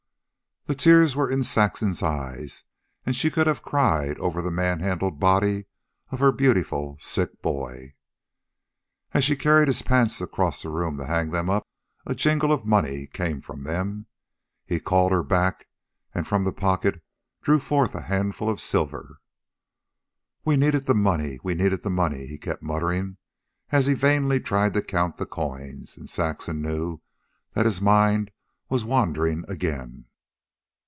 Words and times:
The 0.67 0.75
tears 0.75 1.15
were 1.15 1.29
in 1.29 1.41
Saxon's 1.41 2.03
eyes, 2.03 2.63
and 3.03 3.15
she 3.15 3.31
could 3.31 3.47
have 3.47 3.63
cried 3.63 4.17
over 4.19 4.41
the 4.43 4.51
manhandled 4.51 5.19
body 5.19 5.65
of 6.11 6.19
her 6.19 6.31
beautiful 6.31 6.97
sick 6.99 7.41
boy. 7.41 7.95
As 9.11 9.23
she 9.25 9.35
carried 9.35 9.67
his 9.67 9.81
pants 9.81 10.21
across 10.21 10.61
the 10.61 10.69
room 10.69 10.97
to 10.97 11.07
hang 11.07 11.31
them 11.31 11.49
up, 11.49 11.67
a 12.05 12.13
jingle 12.13 12.51
of 12.53 12.63
money 12.63 13.07
came 13.07 13.41
from 13.41 13.63
them. 13.63 14.05
He 14.63 14.79
called 14.79 15.11
her 15.11 15.23
back, 15.23 15.67
and 16.13 16.27
from 16.27 16.43
the 16.43 16.53
pocket 16.53 17.01
drew 17.41 17.57
forth 17.57 17.95
a 17.95 18.01
handful 18.01 18.47
of 18.47 18.61
silver. 18.61 19.19
"We 20.45 20.57
needed 20.57 20.85
the 20.85 20.93
money, 20.93 21.39
we 21.43 21.55
needed 21.55 21.81
the 21.81 21.89
money," 21.89 22.27
he 22.27 22.37
kept 22.37 22.61
muttering, 22.61 23.17
as 23.71 23.87
he 23.87 23.93
vainly 23.95 24.39
tried 24.39 24.75
to 24.75 24.83
count 24.83 25.17
the 25.17 25.25
coins; 25.25 25.97
and 25.97 26.07
Saxon 26.07 26.61
knew 26.61 27.01
that 27.53 27.65
his 27.65 27.81
mind 27.81 28.29
was 28.69 28.85
wandering 28.85 29.43
again. 29.47 30.05